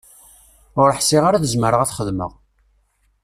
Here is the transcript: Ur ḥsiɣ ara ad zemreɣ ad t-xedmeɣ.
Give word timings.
Ur 0.81 0.89
ḥsiɣ 0.97 1.23
ara 1.25 1.37
ad 1.39 1.47
zemreɣ 1.51 1.79
ad 1.81 1.87
t-xedmeɣ. 1.89 2.31